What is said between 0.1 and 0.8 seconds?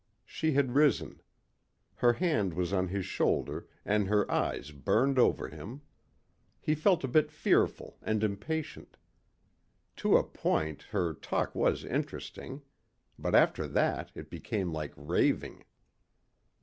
She had